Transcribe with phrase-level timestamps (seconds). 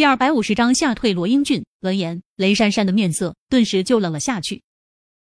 [0.00, 1.62] 第二百五十章吓退罗英俊。
[1.80, 4.62] 闻言，雷珊珊的面色顿时就冷了下去。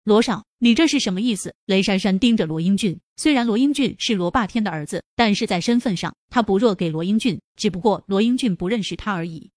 [0.05, 1.53] 罗少，你这是什么意思？
[1.65, 2.97] 雷珊珊盯着罗英俊。
[3.17, 9.51] 虽然罗英俊是罗霸天的儿子，但是在身份上他不弱给罗英俊，只不过罗英俊不认识他而已。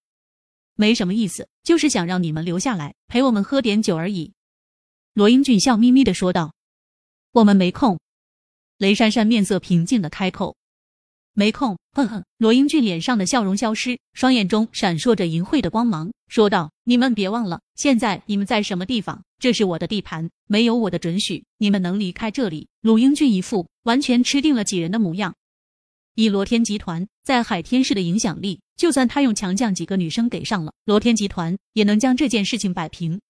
[0.75, 4.33] 没什么意思，就是想让你们留下来陪我们喝点酒而已。
[5.13, 6.53] 罗英俊笑眯眯的说道
[7.31, 7.97] ：“我们没空。”
[8.77, 10.57] 雷珊珊面色平静的开口
[11.37, 19.23] ：“没空。”哼哼，罗英俊脸上的笑容消失，双眼中闪烁着淫秽的光芒，说道：“你们别忘了，现在你们在什么地方？
[19.39, 25.35] 这是我的地盘，没有我的准许，你们能离开这里？”罗英俊一副完全吃定了几人的模样。
[26.15, 33.21] 以罗天集团在海天市的影响力，就算他用强将几个女生给上了，罗天集团也能将这件事情摆平。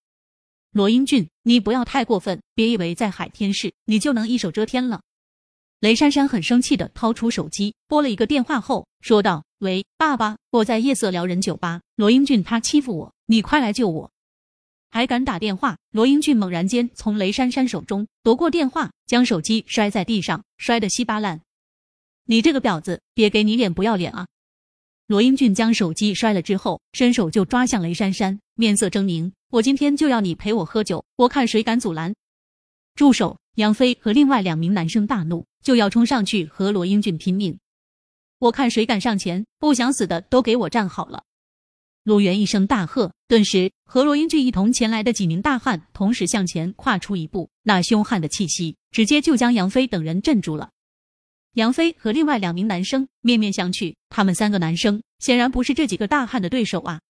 [0.72, 5.02] 罗英俊，你不要太过分，别以为在海天市你就能一手遮天了。
[5.80, 14.12] 雷珊珊很生气的掏出手机，拨了一个电话后说道：“喂，爸爸，我在夜色撩人酒吧，罗英俊他欺负我，你快来救我！”
[14.90, 15.78] 还敢打电话？
[15.92, 21.42] 罗英俊猛然间从雷珊珊手中夺过电话，将手机摔在地上，摔得稀巴烂。
[22.26, 24.26] 你这个婊子，别给你脸不要脸啊！
[25.06, 32.16] 罗英俊将手机摔了之后，伸手就抓向雷珊珊，面色狰狞：“我今天就要你陪我喝酒，我看谁敢阻拦！”
[32.98, 33.38] 住手！
[33.56, 35.46] 杨飞和另外两名男生大怒。
[35.64, 37.60] 就要冲上去和罗英俊拼命，
[38.40, 39.46] 我看谁敢上前！
[39.60, 41.26] 不想死的都给我站好了！
[42.04, 50.70] 陆源一声大喝，顿时和罗英俊一同前来的几名大汉同时向前跨出一步，那凶悍的气息直接就将杨飞等人镇住了。
[51.56, 57.02] 杨飞和另外两名男生面面相觑，他们三个男生显然不是这几个大汉的对手啊！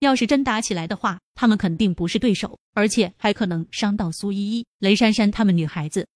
[0.00, 6.06] 要是真打起来的话，他们肯定不是对手，而且还可能伤到苏依依、雷珊珊他们女孩子。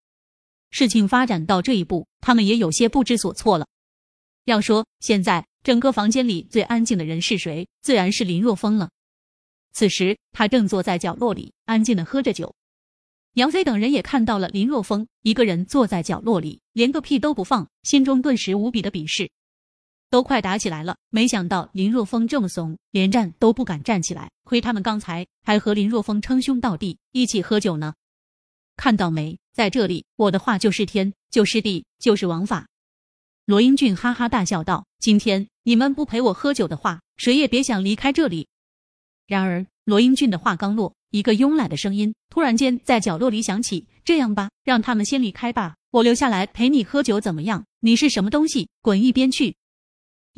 [0.70, 3.66] 事情发展到这一步，他们也有些不知所措了。
[4.44, 8.90] 要说现在整个房间里最安静的人是谁，自然是林若风了。
[9.72, 12.54] 此时他正坐在角落里，安静的喝着酒。
[13.34, 19.30] 杨飞等人也看到了林若风一个人坐在角落里，连个屁都不放，心中顿时无比的鄙视。
[20.10, 24.28] 都快打起来了，没想到林若风这么怂，连站都不敢站起来。
[24.42, 27.94] 亏他们刚才还和林若风称兄道弟，一起喝酒呢。
[28.76, 29.38] 看到没？
[29.52, 32.66] 在这里，我的话就是天，就是地，就是王法。
[33.44, 38.48] 罗英俊哈哈大笑道：“今天你们不陪我喝酒的话，谁也别想离开这里。”
[39.26, 47.64] 然而，罗英俊的话刚落，一个慵懒的声音突然间在角落里响起：“这样吧，让他们先离开吧，我留下来陪你喝酒，怎么样？
[47.80, 48.68] 你是什么东西？
[48.82, 49.54] 滚一边去！”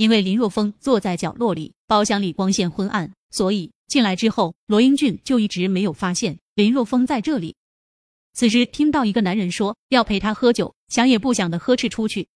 [0.03, 7.55] 因为林若风坐在角落里，包厢里光线昏暗，所以进来之后，罗英俊就一直没有发现林若风在这里。
[8.33, 12.27] 此时听到一个男人说要陪他喝酒，想也不想的呵斥出去。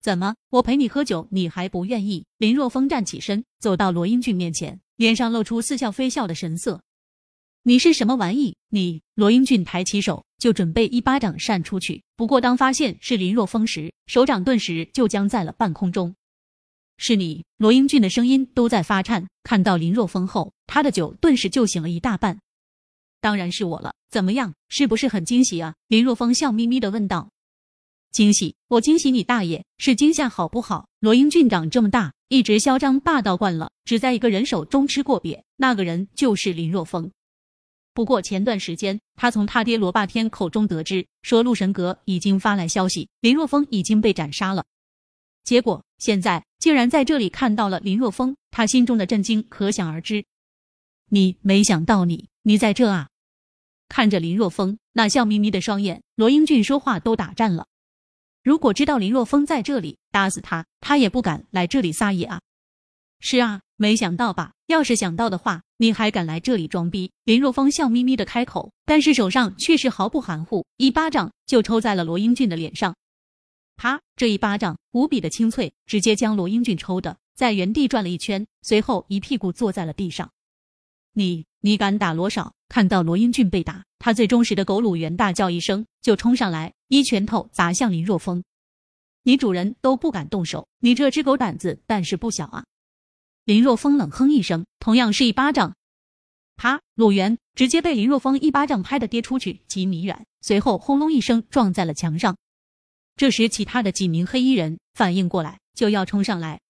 [0.00, 2.24] 怎么，我陪你喝酒，你还不愿意？
[2.38, 6.80] 林若风站起身，走到罗英俊面前，脸上露出似笑非笑的神色。
[7.64, 8.56] 你是什么玩意？
[8.70, 9.02] 你！
[9.14, 16.16] 罗英俊抬起手就准备一巴掌扇出去，不过当发现是林若风时，手掌顿时就僵在了半空中。
[16.98, 17.44] 是你！
[17.58, 19.26] 罗英俊的声音都在发颤。
[19.42, 22.40] 看到林若风后，他的酒顿时就醒了一大半。
[23.20, 25.74] 当然是我了，怎么样，是不是很惊喜啊？
[25.88, 27.30] 林若风笑眯眯的问道。
[28.10, 28.56] 惊喜？
[28.68, 29.64] 我惊喜你大爷！
[29.78, 30.88] 是惊吓好不好？
[31.00, 37.10] 罗英俊长这么大，一直嚣张霸道惯了，只在一个人手中吃过瘪，那个人就是林若风。
[37.92, 44.64] 不过前段时间，他从他爹罗霸天口中得知，说陆神阁已经发来消息，林若风已经被斩杀了。
[45.44, 50.24] 结果现在竟然在这里看到了林若风，他心中的震惊可想而知。
[51.08, 52.28] 你没想到你。
[52.42, 53.08] 你在这啊？
[53.88, 57.66] 看着林若风那笑眯眯的双眼，罗英俊说话都打颤了。
[58.42, 62.40] 如果知道林若风在这里，打死他，他也不敢来这里撒野啊。
[63.18, 64.52] 是啊，没想到吧？
[64.66, 67.10] 要是想到的话，你还敢来这里装逼？
[67.24, 72.94] 林若风笑眯眯的开口，但是手上却是毫不含糊，一巴掌就抽在了罗英俊的脸上。
[73.76, 74.00] 啪！
[74.16, 80.30] 这一巴掌无比的清脆，直接将罗英俊抽的在原地转了一圈，随后一屁股坐在了地上。
[81.12, 82.54] 你你敢打罗少？
[82.68, 88.42] 看到罗英俊被打，他最忠实的狗鲁元大叫一声，就冲上来，一拳头砸向林若风。
[89.22, 92.64] 你主人都不敢动手，你这只狗胆子但是不小啊！
[93.44, 95.76] 林若风冷哼一声，同样是一巴掌，
[96.56, 96.80] 啪！
[96.94, 102.36] 鲁元直接被林若风一巴掌拍的跌出去几米远，随后轰隆一声撞在了墙上。
[103.16, 106.60] 这时，其他的几名黑衣人反应过来，就要冲上来。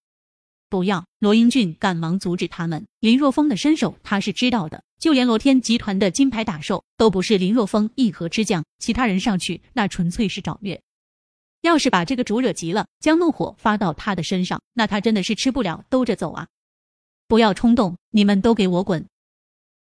[0.69, 1.05] 不要！
[1.19, 2.87] 罗英俊赶忙阻止他们。
[3.01, 10.81] 林若风的身手他是知道的，就连罗天集团的金牌打手都不是林若风一合之将，其他人上去那纯粹是找虐。
[11.63, 16.47] 要是把这个主惹急了，将怒火发到他的身上，那他真的是吃不了兜着走啊！
[17.27, 19.07] 不要冲动，你们都给我滚！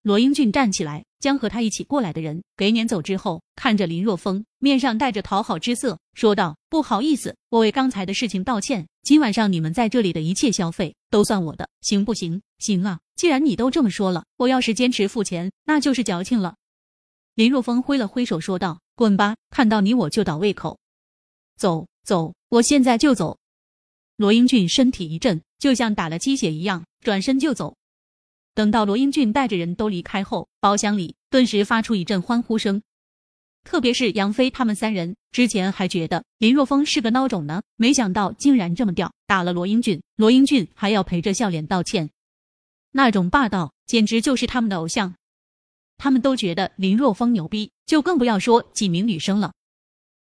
[0.02, 8.88] 罗英俊站起来，将和他一起过来的人给撵走之后，看着林若风，面上带着讨好之色，说道：“不好意思，我为刚才的事情道歉。
[9.04, 12.42] 今晚上你们在这里的一切消费都算我的，行不行？
[12.60, 16.56] 行啊，既然你都这么说了，我要是坚持付钱，那就是矫情了。”
[17.36, 20.80] 林若风挥了挥手说道：“滚吧，看到你我就倒胃口。
[21.58, 23.38] 走走，我现在就走。”
[24.18, 27.76] 罗英俊身体一震，就像打了鸡血一样，转身就走。
[28.60, 32.84] 等到罗英俊带着人都离开后，包厢里顿时发出一阵欢呼声。
[33.64, 42.10] 特别是杨飞他们三人，之前还觉得林若风是个孬种呢，没想到竟然这么吊，打了罗英俊，罗英俊还要陪着笑脸道歉，
[42.92, 45.16] 那种霸道简直就是他们的偶像。
[45.98, 49.54] 他们都觉得林若风牛逼，就更不要说几名女生了。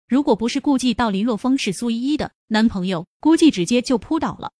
[0.08, 4.54] 如果不是顾忌到林若风是苏依依的男朋友，估计直接就扑倒了。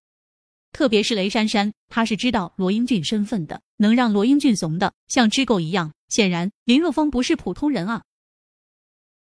[0.74, 5.92] 特别是雷珊珊，她是知道罗英俊身份的，能让罗英俊怂的像只狗一样。
[6.08, 8.02] 显然，林若风不是普通人啊。